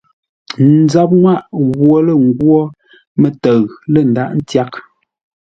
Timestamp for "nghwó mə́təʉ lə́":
2.27-4.03